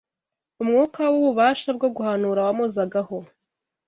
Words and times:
umwuka 0.61 1.01
w’ububasha 1.11 1.69
bwo 1.77 1.89
guhanura 1.95 2.39
wamuzagaho. 2.47 3.17